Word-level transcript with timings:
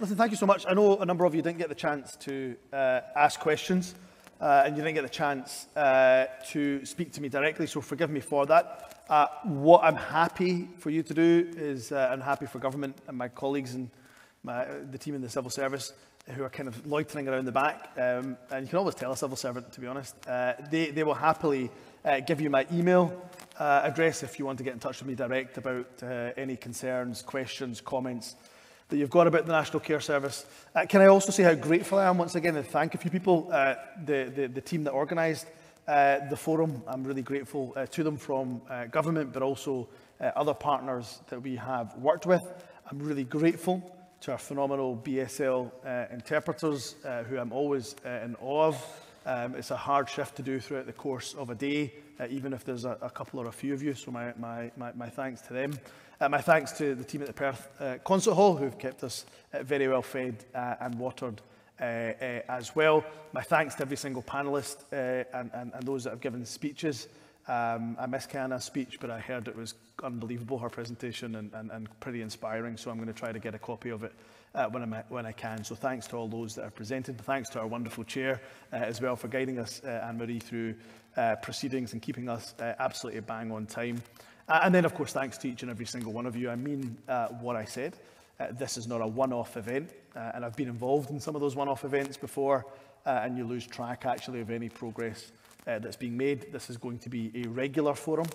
Listen, 0.00 0.16
thank 0.16 0.32
you 0.32 0.36
so 0.36 0.46
much. 0.46 0.66
I 0.68 0.74
know 0.74 0.98
a 0.98 1.06
number 1.06 1.24
of 1.24 1.36
you 1.36 1.42
didn't 1.42 1.58
get 1.58 1.68
the 1.68 1.74
chance 1.74 2.16
to 2.16 2.56
uh, 2.72 3.00
ask 3.14 3.38
questions 3.38 3.94
uh, 4.40 4.64
and 4.66 4.76
you 4.76 4.82
didn't 4.82 4.96
get 4.96 5.04
the 5.04 5.08
chance 5.08 5.68
uh, 5.76 6.26
to 6.48 6.84
speak 6.84 7.12
to 7.12 7.20
me 7.20 7.28
directly, 7.28 7.68
so 7.68 7.80
forgive 7.80 8.10
me 8.10 8.18
for 8.18 8.44
that. 8.46 9.04
Uh, 9.08 9.28
what 9.44 9.84
I'm 9.84 9.94
happy 9.94 10.68
for 10.78 10.90
you 10.90 11.04
to 11.04 11.14
do 11.14 11.48
is, 11.56 11.92
uh, 11.92 12.08
I'm 12.10 12.20
happy 12.20 12.46
for 12.46 12.58
government 12.58 12.96
and 13.06 13.16
my 13.16 13.28
colleagues 13.28 13.74
and 13.74 13.88
my, 14.42 14.64
the 14.64 14.98
team 14.98 15.14
in 15.14 15.22
the 15.22 15.28
civil 15.28 15.50
service 15.50 15.92
who 16.26 16.42
are 16.42 16.50
kind 16.50 16.68
of 16.68 16.84
loitering 16.86 17.28
around 17.28 17.44
the 17.44 17.52
back, 17.52 17.90
um, 17.96 18.36
and 18.50 18.66
you 18.66 18.70
can 18.70 18.78
always 18.78 18.96
tell 18.96 19.12
a 19.12 19.16
civil 19.16 19.36
servant, 19.36 19.72
to 19.74 19.80
be 19.80 19.86
honest, 19.86 20.16
uh, 20.26 20.54
they, 20.70 20.90
they 20.90 21.04
will 21.04 21.14
happily 21.14 21.70
give 22.26 22.40
you 22.40 22.50
my 22.50 22.66
email 22.72 23.22
address 23.60 24.24
if 24.24 24.40
you 24.40 24.44
want 24.44 24.58
to 24.58 24.64
get 24.64 24.72
in 24.72 24.80
touch 24.80 24.98
with 24.98 25.08
me 25.08 25.14
direct 25.14 25.56
about 25.56 26.02
any 26.36 26.56
concerns, 26.56 27.22
questions, 27.22 27.80
comments 27.80 28.34
that 28.88 28.96
you've 28.96 29.10
got 29.10 29.26
about 29.26 29.46
the 29.46 29.52
National 29.52 29.80
Care 29.80 30.00
Service. 30.00 30.46
Uh, 30.74 30.86
can 30.86 31.00
I 31.00 31.06
also 31.06 31.32
say 31.32 31.42
how 31.42 31.54
grateful 31.54 31.98
I 31.98 32.06
am 32.06 32.18
once 32.18 32.34
again 32.34 32.56
and 32.56 32.66
thank 32.66 32.94
a 32.94 32.98
few 32.98 33.10
people, 33.10 33.48
uh, 33.50 33.74
the, 34.04 34.32
the, 34.34 34.46
the 34.48 34.60
team 34.60 34.84
that 34.84 34.92
organised 34.92 35.46
uh, 35.88 36.18
the 36.28 36.36
forum. 36.36 36.82
I'm 36.86 37.04
really 37.04 37.22
grateful 37.22 37.72
uh, 37.76 37.86
to 37.86 38.02
them 38.02 38.16
from 38.16 38.62
uh, 38.68 38.86
government, 38.86 39.32
but 39.32 39.42
also 39.42 39.88
uh, 40.20 40.30
other 40.36 40.54
partners 40.54 41.20
that 41.28 41.40
we 41.40 41.56
have 41.56 41.94
worked 41.96 42.26
with. 42.26 42.42
I'm 42.90 42.98
really 42.98 43.24
grateful 43.24 43.94
to 44.22 44.32
our 44.32 44.38
phenomenal 44.38 44.96
BSL 45.04 45.70
uh, 45.84 46.06
interpreters, 46.12 46.96
uh, 47.04 47.24
who 47.24 47.38
I'm 47.38 47.52
always 47.52 47.96
uh, 48.06 48.20
in 48.24 48.36
awe 48.40 48.68
of. 48.68 49.03
Um, 49.26 49.54
it's 49.54 49.70
a 49.70 49.76
hard 49.76 50.08
shift 50.08 50.36
to 50.36 50.42
do 50.42 50.60
throughout 50.60 50.86
the 50.86 50.92
course 50.92 51.34
of 51.34 51.48
a 51.48 51.54
day, 51.54 51.94
uh, 52.20 52.26
even 52.28 52.52
if 52.52 52.64
there's 52.64 52.84
a, 52.84 52.98
a, 53.00 53.08
couple 53.08 53.40
or 53.40 53.46
a 53.46 53.52
few 53.52 53.72
of 53.72 53.82
you, 53.82 53.94
so 53.94 54.10
my, 54.10 54.34
my, 54.38 54.70
my, 54.76 54.92
my 54.94 55.08
thanks 55.08 55.40
to 55.42 55.54
them. 55.54 55.72
Uh, 56.20 56.28
my 56.28 56.40
thanks 56.40 56.72
to 56.72 56.94
the 56.94 57.04
team 57.04 57.22
at 57.22 57.26
the 57.26 57.32
Perth 57.32 57.68
uh, 57.80 57.96
Concert 58.04 58.34
Hall, 58.34 58.54
who've 58.54 58.78
kept 58.78 59.02
us 59.02 59.24
uh, 59.52 59.62
very 59.62 59.88
well 59.88 60.02
fed 60.02 60.44
uh, 60.54 60.74
and 60.80 60.94
watered 60.98 61.40
uh, 61.80 61.84
as 61.84 62.76
well. 62.76 63.02
My 63.32 63.42
thanks 63.42 63.74
to 63.76 63.82
every 63.82 63.96
single 63.96 64.22
panellist 64.22 64.84
and, 64.92 65.50
and, 65.54 65.72
and, 65.72 65.82
those 65.84 66.04
that 66.04 66.10
have 66.10 66.20
given 66.20 66.44
speeches 66.44 67.08
Um, 67.46 67.96
I 68.00 68.06
missed 68.06 68.30
Kiana's 68.30 68.64
speech, 68.64 68.98
but 69.00 69.10
I 69.10 69.20
heard 69.20 69.48
it 69.48 69.56
was 69.56 69.74
unbelievable, 70.02 70.58
her 70.58 70.70
presentation, 70.70 71.34
and, 71.34 71.52
and, 71.52 71.70
and 71.70 72.00
pretty 72.00 72.22
inspiring, 72.22 72.76
so 72.76 72.90
I'm 72.90 72.96
going 72.96 73.08
to 73.08 73.12
try 73.12 73.32
to 73.32 73.38
get 73.38 73.54
a 73.54 73.58
copy 73.58 73.90
of 73.90 74.02
it 74.02 74.12
uh, 74.54 74.66
when, 74.68 74.94
I, 74.94 75.04
when 75.08 75.26
I 75.26 75.32
can. 75.32 75.62
So 75.62 75.74
thanks 75.74 76.06
to 76.08 76.16
all 76.16 76.28
those 76.28 76.54
that 76.54 76.62
have 76.62 76.74
presented. 76.74 77.20
Thanks 77.20 77.50
to 77.50 77.60
our 77.60 77.66
wonderful 77.66 78.04
chair 78.04 78.40
uh, 78.72 78.76
as 78.76 79.00
well 79.00 79.14
for 79.14 79.28
guiding 79.28 79.58
us, 79.58 79.82
uh, 79.84 80.06
Anne-Marie, 80.08 80.38
through 80.38 80.74
uh, 81.16 81.36
proceedings 81.36 81.92
and 81.92 82.00
keeping 82.00 82.28
us 82.28 82.54
uh, 82.60 82.72
absolutely 82.78 83.20
bang 83.20 83.52
on 83.52 83.66
time. 83.66 84.02
Uh, 84.48 84.60
and 84.62 84.74
then, 84.74 84.84
of 84.84 84.94
course, 84.94 85.12
thanks 85.12 85.38
to 85.38 85.48
each 85.48 85.62
and 85.62 85.70
every 85.70 85.86
single 85.86 86.12
one 86.12 86.26
of 86.26 86.36
you. 86.36 86.50
I 86.50 86.56
mean 86.56 86.96
uh, 87.08 87.28
what 87.28 87.56
I 87.56 87.64
said. 87.64 87.94
Uh, 88.40 88.46
this 88.52 88.76
is 88.76 88.88
not 88.88 89.00
a 89.00 89.06
one-off 89.06 89.56
event, 89.56 89.90
uh, 90.16 90.32
and 90.34 90.44
I've 90.44 90.56
been 90.56 90.68
involved 90.68 91.10
in 91.10 91.20
some 91.20 91.34
of 91.34 91.40
those 91.40 91.54
one-off 91.54 91.84
events 91.84 92.16
before, 92.16 92.66
uh, 93.06 93.20
and 93.22 93.38
you 93.38 93.44
lose 93.44 93.66
track, 93.66 94.06
actually, 94.06 94.40
of 94.40 94.50
any 94.50 94.68
progress 94.68 95.30
uh, 95.66 95.78
that's 95.78 95.96
being 95.96 96.16
made. 96.16 96.52
This 96.52 96.70
is 96.70 96.76
going 96.76 96.98
to 96.98 97.08
be 97.08 97.30
a 97.34 97.48
regular 97.48 97.94
forum, 97.94 98.26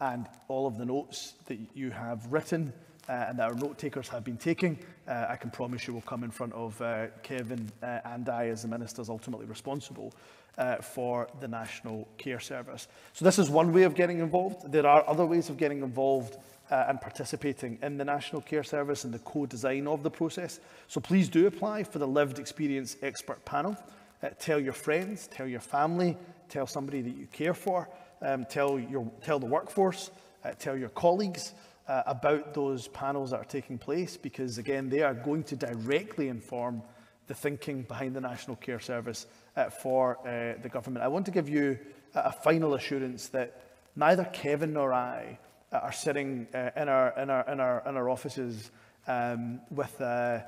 and 0.00 0.26
all 0.48 0.66
of 0.66 0.78
the 0.78 0.84
notes 0.84 1.34
that 1.46 1.58
you 1.74 1.90
have 1.90 2.32
written 2.32 2.72
uh, 3.08 3.26
and 3.28 3.38
that 3.38 3.50
our 3.50 3.54
note 3.54 3.78
takers 3.78 4.08
have 4.08 4.24
been 4.24 4.36
taking, 4.36 4.78
uh, 5.06 5.26
I 5.28 5.36
can 5.36 5.50
promise 5.50 5.86
you 5.86 5.94
will 5.94 6.02
come 6.02 6.24
in 6.24 6.30
front 6.30 6.52
of 6.52 6.80
uh, 6.82 7.06
Kevin 7.22 7.70
uh, 7.82 8.00
and 8.04 8.28
I 8.28 8.48
as 8.48 8.62
the 8.62 8.68
ministers 8.68 9.08
ultimately 9.08 9.46
responsible 9.46 10.12
uh, 10.58 10.76
for 10.76 11.28
the 11.40 11.48
National 11.48 12.06
Care 12.18 12.40
Service. 12.40 12.88
So 13.14 13.24
this 13.24 13.38
is 13.38 13.48
one 13.48 13.72
way 13.72 13.84
of 13.84 13.94
getting 13.94 14.18
involved. 14.18 14.70
There 14.70 14.86
are 14.86 15.08
other 15.08 15.24
ways 15.24 15.48
of 15.48 15.56
getting 15.56 15.82
involved 15.82 16.36
uh, 16.70 16.84
and 16.88 17.00
participating 17.00 17.78
in 17.82 17.96
the 17.96 18.04
National 18.04 18.42
Care 18.42 18.64
Service 18.64 19.04
and 19.04 19.14
the 19.14 19.20
co-design 19.20 19.86
of 19.86 20.02
the 20.02 20.10
process. 20.10 20.60
So 20.88 21.00
please 21.00 21.28
do 21.28 21.46
apply 21.46 21.84
for 21.84 21.98
the 21.98 22.06
Lived 22.06 22.38
Experience 22.38 22.96
Expert 23.02 23.42
Panel. 23.44 23.76
Uh, 24.22 24.30
tell 24.38 24.60
your 24.60 24.72
friends, 24.72 25.28
tell 25.28 25.46
your 25.46 25.60
family, 25.60 26.16
tell 26.48 26.66
somebody 26.66 27.02
that 27.02 27.16
you 27.16 27.26
care 27.32 27.54
for, 27.54 27.88
um, 28.22 28.44
tell, 28.44 28.78
your, 28.78 29.10
tell 29.22 29.38
the 29.38 29.46
workforce, 29.46 30.10
uh, 30.44 30.52
tell 30.58 30.76
your 30.76 30.88
colleagues, 30.90 31.54
uh, 31.88 32.02
about 32.06 32.54
those 32.54 32.88
panels 32.88 33.30
that 33.30 33.40
are 33.40 33.44
taking 33.44 33.78
place 33.78 34.16
because, 34.16 34.58
again, 34.58 34.88
they 34.88 35.02
are 35.02 35.14
going 35.14 35.42
to 35.42 35.56
directly 35.56 36.28
inform 36.28 36.82
the 37.26 37.34
thinking 37.34 37.82
behind 37.82 38.14
the 38.14 38.20
National 38.20 38.56
Care 38.56 38.80
Service 38.80 39.26
uh, 39.56 39.70
for 39.70 40.18
uh, 40.26 40.60
the 40.62 40.68
government. 40.68 41.04
I 41.04 41.08
want 41.08 41.26
to 41.26 41.32
give 41.32 41.48
you 41.48 41.78
a, 42.14 42.20
a 42.20 42.32
final 42.32 42.74
assurance 42.74 43.28
that 43.28 43.62
neither 43.96 44.24
Kevin 44.24 44.74
nor 44.74 44.92
I 44.92 45.38
uh, 45.72 45.76
are 45.76 45.92
sitting 45.92 46.46
uh, 46.54 46.70
in, 46.76 46.88
our, 46.88 47.18
in, 47.18 47.30
our, 47.30 47.50
in, 47.50 47.60
our, 47.60 47.82
in 47.86 47.96
our 47.96 48.10
offices 48.10 48.70
um, 49.06 49.60
with 49.70 49.98
uh, 50.00 50.40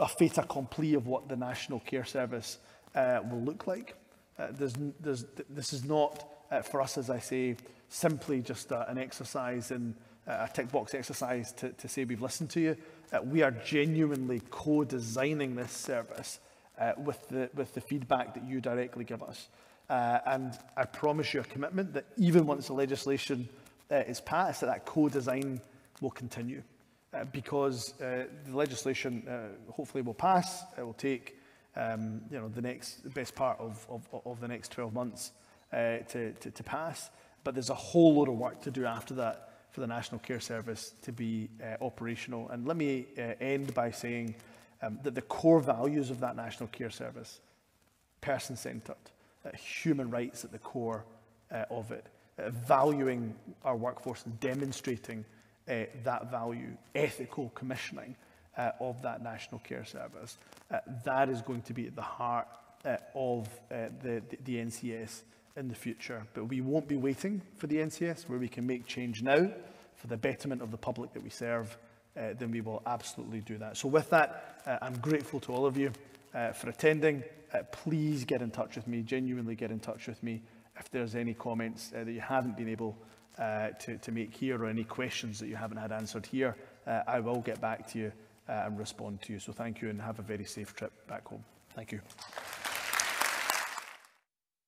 a 0.00 0.08
fait 0.08 0.36
accompli 0.38 0.94
of 0.94 1.06
what 1.06 1.28
the 1.28 1.36
National 1.36 1.80
Care 1.80 2.04
Service 2.04 2.58
will 2.94 3.42
look 3.42 3.66
like. 3.66 3.94
Uh, 4.38 4.48
there's, 4.50 4.74
there's, 5.00 5.24
this 5.48 5.72
is 5.72 5.84
not, 5.84 6.28
uh, 6.50 6.62
for 6.62 6.80
us, 6.80 6.98
as 6.98 7.10
I 7.10 7.18
say, 7.18 7.56
simply 7.88 8.40
just 8.40 8.72
uh, 8.72 8.84
an 8.88 8.98
exercise 8.98 9.70
in 9.70 9.94
a 10.26 10.48
tick 10.52 10.70
box 10.72 10.94
exercise 10.94 11.52
to, 11.52 11.70
to 11.70 11.88
say 11.88 12.04
we've 12.04 12.22
listened 12.22 12.50
to 12.50 12.60
you. 12.60 12.76
Uh, 13.12 13.22
we 13.22 13.42
are 13.42 13.52
genuinely 13.52 14.42
co-designing 14.50 15.54
this 15.54 15.70
service 15.70 16.40
uh, 16.78 16.92
with, 16.98 17.28
the, 17.28 17.48
with 17.54 17.72
the 17.74 17.80
feedback 17.80 18.34
that 18.34 18.44
you 18.44 18.60
directly 18.60 19.04
give 19.04 19.22
us. 19.22 19.48
Uh, 19.88 20.18
and 20.26 20.58
I 20.76 20.84
promise 20.84 21.32
you 21.32 21.40
a 21.40 21.44
commitment 21.44 21.94
that 21.94 22.06
even 22.16 22.44
once 22.46 22.66
the 22.66 22.72
legislation 22.72 23.48
uh, 23.90 23.96
is 23.96 24.20
passed, 24.20 24.62
that, 24.62 24.66
that 24.66 24.84
co-design 24.84 25.60
will 26.00 26.10
continue. 26.10 26.62
Uh, 27.14 27.24
because 27.26 27.98
uh, 28.00 28.24
the 28.46 28.56
legislation 28.56 29.26
uh, 29.28 29.72
hopefully 29.72 30.02
will 30.02 30.14
pass, 30.14 30.64
it 30.76 30.82
will 30.82 30.92
take 30.92 31.36
um, 31.76 32.22
you 32.30 32.38
know, 32.38 32.48
the 32.48 32.62
next 32.62 33.12
best 33.14 33.34
part 33.34 33.58
of, 33.60 33.86
of, 33.88 34.08
of 34.24 34.40
the 34.40 34.48
next 34.48 34.72
12 34.72 34.92
months 34.92 35.32
uh, 35.72 35.98
to, 36.08 36.32
to, 36.32 36.50
to 36.50 36.62
pass. 36.62 37.10
But 37.44 37.54
there's 37.54 37.70
a 37.70 37.74
whole 37.74 38.14
lot 38.14 38.28
of 38.28 38.34
work 38.34 38.62
to 38.62 38.70
do 38.70 38.86
after 38.86 39.14
that 39.14 39.50
for 39.70 39.80
the 39.80 39.86
National 39.86 40.18
Care 40.20 40.40
Service 40.40 40.94
to 41.02 41.12
be 41.12 41.50
uh, 41.62 41.84
operational. 41.84 42.48
And 42.48 42.66
let 42.66 42.76
me 42.76 43.06
uh, 43.18 43.34
end 43.40 43.74
by 43.74 43.90
saying 43.90 44.34
um, 44.82 44.98
that 45.02 45.14
the 45.14 45.22
core 45.22 45.60
values 45.60 46.10
of 46.10 46.20
that 46.20 46.34
National 46.34 46.68
Care 46.68 46.90
Service, 46.90 47.40
person-centred, 48.20 48.96
uh, 49.44 49.50
human 49.56 50.10
rights 50.10 50.44
at 50.44 50.52
the 50.52 50.58
core 50.58 51.04
uh, 51.52 51.64
of 51.70 51.92
it, 51.92 52.06
uh, 52.38 52.50
valuing 52.50 53.34
our 53.64 53.76
workforce 53.76 54.24
and 54.24 54.38
demonstrating 54.40 55.24
that 56.04 56.30
value, 56.30 56.76
ethical 56.94 57.50
commissioning 57.56 58.14
uh, 58.56 58.72
of 58.80 59.02
that 59.02 59.22
National 59.22 59.58
Care 59.60 59.84
Service, 59.84 60.38
uh, 60.70 60.78
that 61.04 61.28
is 61.28 61.42
going 61.42 61.62
to 61.62 61.72
be 61.72 61.86
at 61.86 61.96
the 61.96 62.02
heart 62.02 62.48
uh, 62.84 62.96
of 63.14 63.48
uh, 63.70 63.88
the, 64.02 64.22
the, 64.44 64.56
NCS 64.56 65.22
in 65.56 65.68
the 65.68 65.74
future. 65.74 66.22
But 66.34 66.44
we 66.44 66.60
won't 66.60 66.88
be 66.88 66.96
waiting 66.96 67.42
for 67.56 67.66
the 67.66 67.76
NCS 67.76 68.28
where 68.28 68.38
we 68.38 68.48
can 68.48 68.66
make 68.66 68.86
change 68.86 69.22
now 69.22 69.50
for 69.96 70.06
the 70.06 70.16
betterment 70.16 70.62
of 70.62 70.70
the 70.70 70.76
public 70.76 71.12
that 71.14 71.22
we 71.22 71.30
serve, 71.30 71.76
uh, 72.16 72.34
then 72.38 72.50
we 72.50 72.60
will 72.60 72.82
absolutely 72.86 73.40
do 73.40 73.58
that. 73.58 73.76
So 73.76 73.88
with 73.88 74.10
that, 74.10 74.62
uh, 74.66 74.78
I'm 74.82 74.98
grateful 74.98 75.40
to 75.40 75.52
all 75.52 75.66
of 75.66 75.76
you 75.76 75.92
for 76.54 76.68
attending. 76.68 77.24
Please 77.72 78.26
get 78.26 78.42
in 78.42 78.50
touch 78.50 78.76
with 78.76 78.86
me, 78.86 79.00
genuinely 79.00 79.54
get 79.54 79.70
in 79.70 79.80
touch 79.80 80.06
with 80.06 80.22
me 80.22 80.42
if 80.78 80.90
there's 80.90 81.14
any 81.14 81.32
comments 81.32 81.88
that 81.88 82.06
you 82.06 82.20
haven't 82.20 82.58
been 82.58 82.68
able 82.68 82.94
uh, 83.38 83.68
to, 83.80 83.98
to 83.98 84.12
make 84.12 84.34
here 84.34 84.62
or 84.62 84.66
any 84.66 84.84
questions 84.84 85.38
that 85.38 85.48
you 85.48 85.56
haven't 85.56 85.76
had 85.76 85.92
answered 85.92 86.24
here. 86.24 86.56
Uh, 86.86 87.02
I 87.06 87.20
will 87.20 87.40
get 87.40 87.60
back 87.60 87.86
to 87.92 87.98
you 87.98 88.12
Uh, 88.48 88.62
and 88.66 88.78
respond 88.78 89.20
to 89.22 89.32
you. 89.32 89.40
So 89.40 89.52
thank 89.52 89.82
you 89.82 89.90
and 89.90 90.00
have 90.00 90.20
a 90.20 90.22
very 90.22 90.44
safe 90.44 90.72
trip 90.72 90.92
back 91.08 91.26
home. 91.26 91.44
Thank 91.74 91.90
you. 91.90 92.00